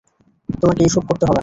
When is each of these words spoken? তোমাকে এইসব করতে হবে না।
তোমাকে 0.61 0.81
এইসব 0.83 1.03
করতে 1.09 1.23
হবে 1.23 1.33
না। 1.33 1.39